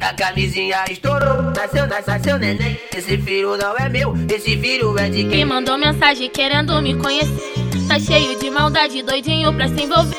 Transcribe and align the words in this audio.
A 0.00 0.12
camisinha 0.12 0.84
estourou, 0.90 1.52
nasceu, 1.56 1.86
nasceu 1.86 2.38
neném. 2.38 2.78
Esse 2.94 3.16
filho 3.16 3.56
não 3.56 3.76
é 3.76 3.88
meu, 3.88 4.14
esse 4.28 4.56
filho 4.56 4.98
é 4.98 5.08
de 5.08 5.24
quem? 5.24 5.28
Me 5.28 5.44
mandou 5.44 5.78
mensagem 5.78 6.28
querendo 6.28 6.80
me 6.82 6.96
conhecer. 6.96 7.54
Tá 7.86 7.98
cheio 7.98 8.38
de 8.38 8.50
maldade, 8.50 9.02
doidinho 9.02 9.52
pra 9.54 9.68
se 9.68 9.82
envolver. 9.82 10.16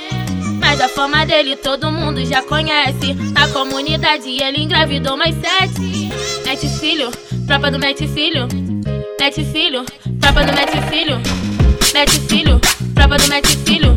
Mas 0.60 0.80
a 0.80 0.88
fama 0.88 1.26
dele 1.26 1.56
todo 1.58 1.92
mundo 1.92 2.26
já 2.26 2.42
conhece. 2.44 3.14
Na 3.34 3.48
comunidade 3.50 4.30
ele 4.42 4.64
engravidou 4.64 5.18
mais 5.18 5.36
sete. 5.36 6.10
Mete 6.46 6.68
filho, 6.80 7.12
tropa 7.46 7.70
do 7.70 7.78
mete 7.78 8.08
filho. 8.08 8.48
Mete 9.20 9.44
filho, 9.44 9.86
tropa 10.22 10.46
do 10.46 10.54
mete 10.54 10.82
filho. 10.90 11.22
Mete 11.94 12.20
filho, 12.22 12.62
tropa 12.96 13.18
do 13.18 13.28
mete 13.28 13.58
filho. 13.58 13.96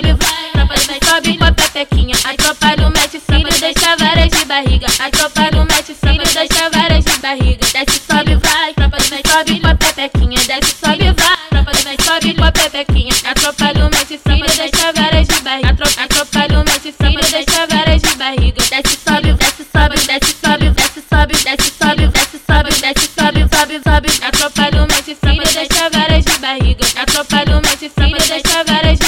Sobe, 0.00 0.12
vai, 0.14 0.50
tropa 0.52 0.74
do 0.74 0.86
mete 0.86 1.06
sobe 1.06 1.38
com 1.38 1.44
a 1.44 1.52
pepequinha. 1.52 2.14
A 2.24 2.34
tropa 2.34 2.76
do 2.76 2.90
mete 2.90 3.20
filho 3.20 3.60
deixa 3.60 3.96
várias 3.96 4.30
de 4.30 4.44
barriga. 4.46 4.86
A 4.98 5.10
tropa 5.10 5.50
do 5.50 5.64
mete 5.64 5.94
filho 5.94 6.24
deixa 6.24 6.70
várias 6.70 7.04
de 7.04 7.18
barriga. 7.18 7.66
Desce, 7.72 8.00
sobe, 8.08 8.36
vai, 8.36 8.74
tropa 8.74 8.96
do 8.96 9.10
mete 9.10 9.28
sobe 9.28 9.60
com 9.60 9.66
a 9.68 9.74
pepequinha. 9.74 10.38
Desce, 10.46 10.74
sobe, 10.82 11.04
vai, 11.12 11.36
tropa 11.50 11.72
do 11.72 11.84
mete 11.84 12.04
sobe 12.04 12.34
com 12.34 12.44
a 12.44 12.52
pepequinha. 12.52 13.14
A 13.24 13.34
tropa 13.34 13.74
do 13.74 13.84
mete 13.90 14.18
filho 14.18 14.46
deixa 14.56 14.92
várias 14.92 15.28
de 15.28 15.40
barriga. 15.42 15.68
A 15.68 15.74
tropa, 15.74 16.02
a 16.02 16.08
tropa 16.08 16.48
do 16.48 16.64
mete 16.64 16.92
filho 16.92 17.20
deixa 17.30 17.66
várias 17.66 18.02
de 18.02 18.16
barriga. 18.16 18.62
Desce, 18.70 18.98
sobe, 19.06 19.32
desce, 19.34 19.66
sobe, 19.70 19.96
desce, 20.06 20.36
sobe, 20.42 20.70
desce, 20.70 21.02
sobe, 21.10 21.34
desce, 21.44 21.72
sobe, 21.78 22.08
desce, 22.10 22.40
sobe, 22.46 22.70
desce, 22.80 23.10
sobe, 23.18 23.48
sobe, 23.52 23.80
sobe. 23.84 24.08
A 24.22 24.30
tropa 24.32 24.70
do 24.70 24.80
mete 24.86 25.14
filho 25.14 25.44
deixa 25.52 25.90
várias 25.90 26.24
de 26.24 26.38
barriga. 26.38 26.86
A 26.96 27.06
tropa 27.06 27.44
do 27.44 27.56
mete 27.56 27.90
filho 27.90 28.18
deixa 28.28 28.64
várias 28.64 28.99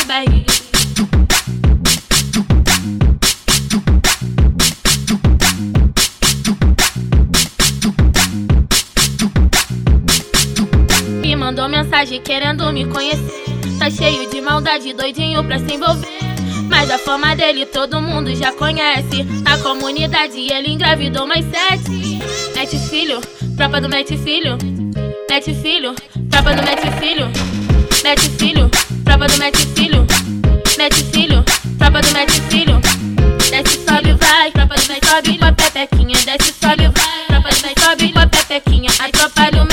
mensagem 11.92 12.22
querendo 12.22 12.72
me 12.72 12.86
conhecer. 12.86 13.44
Tá 13.78 13.90
cheio 13.90 14.28
de 14.30 14.40
maldade, 14.40 14.94
doidinho 14.94 15.44
pra 15.44 15.58
se 15.58 15.74
envolver. 15.74 16.08
Mas 16.70 16.90
a 16.90 16.96
fama 16.96 17.36
dele 17.36 17.66
todo 17.66 18.00
mundo 18.00 18.34
já 18.34 18.50
conhece. 18.50 19.24
Na 19.44 19.58
comunidade 19.58 20.40
ele 20.50 20.70
engravidou 20.70 21.26
mais 21.26 21.44
sete. 21.44 22.18
Mete 22.54 22.78
filho, 22.88 23.20
tropa 23.58 23.78
do 23.78 23.90
mete 23.90 24.16
filho. 24.16 24.56
Mete 25.28 25.54
filho, 25.54 25.94
tropa 26.30 26.54
do 26.54 26.62
mete 26.62 26.90
filho. 26.98 27.30
Mete 28.02 28.30
filho, 28.38 28.70
tropa 29.04 29.26
do 29.26 29.36
mete 29.36 29.66
filho. 29.74 30.06
Mete 30.78 31.04
filho, 31.12 31.44
tropa 31.78 32.00
do 32.00 32.10
mete 32.12 32.40
filho. 32.48 32.80
Desce, 33.50 33.78
sobe, 33.86 34.14
vai, 34.14 34.50
tropa 34.50 34.74
do 34.76 34.88
mete 34.88 35.06
sobe 35.06 35.38
com 35.38 35.44
a 35.44 35.52
pepequinha. 35.52 36.16
Desce, 36.24 36.54
sobe, 36.58 36.88
vai, 36.88 37.26
tropa 37.28 37.50
do 37.50 37.62
mete 37.62 37.80
sobe 37.82 38.12
com 38.14 38.18
a 38.18 38.26
pepequinha. 38.26 38.90
A 38.98 39.08
tropa 39.10 39.50
do 39.50 39.71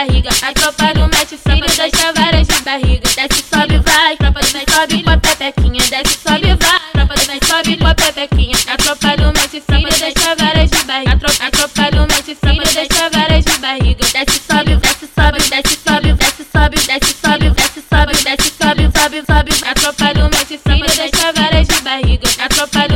barriga. 0.00 0.30
A 0.42 0.52
tropa 0.52 0.94
do 0.94 1.00
mete 1.08 1.36
filho 1.36 1.66
deixa 1.76 2.12
várias 2.12 2.46
de 2.46 2.62
barriga. 2.62 3.08
Desce, 3.14 3.44
sobe, 3.52 3.78
vai, 3.78 4.16
tropa 4.16 4.40
do 4.40 4.52
mete 4.52 4.72
sobe 4.72 5.02
com 5.02 5.10
a 5.10 5.16
pepequinha. 5.18 5.82
Desce, 5.90 6.18
sobe, 6.26 6.46
vai, 6.56 6.80
tropa 6.92 7.14
do 7.14 7.26
mete 7.26 7.46
sobe 7.46 7.76
com 7.76 7.86
a 7.86 7.94
pepequinha. 7.94 8.56
A 8.66 8.76
tropa 8.76 9.16
do 9.16 9.26
mete 9.26 9.60
filho 9.60 9.88
deixa 9.98 10.34
várias 10.36 10.70
de 10.70 10.84
barriga. 10.84 11.12
A 11.40 11.50
tropa, 11.50 11.90
do 11.90 12.00
mete 12.02 12.34
filho 12.34 12.62
deixa 12.72 13.10
várias 13.10 13.44
de 13.44 13.58
barriga. 13.58 14.04
Desce, 14.12 14.40
sobe, 14.48 14.76
desce, 14.76 15.08
sobe, 15.14 15.38
desce, 15.50 15.78
sobe, 15.84 16.12
desce, 16.14 16.46
sobe, 16.50 16.76
desce, 16.86 17.14
sobe, 17.20 17.50
desce, 17.50 17.82
sobe, 17.90 18.12
desce, 18.24 18.52
sobe, 18.58 18.90
sobe, 18.96 19.22
sobe. 19.26 19.52
A 19.68 19.74
tropa 19.74 20.14
do 20.14 20.22
mete 20.24 20.58
filho 20.58 20.86
deixa 20.96 21.32
várias 21.36 21.68
de 21.68 21.80
barriga. 21.82 22.28
A 22.38 22.48
tropa 22.48 22.88